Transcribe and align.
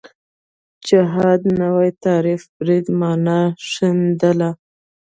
جهاد 0.87 1.41
نوی 1.59 1.89
تعریف 2.03 2.43
برید 2.57 2.85
معنا 2.99 3.39
ښندله 3.71 4.49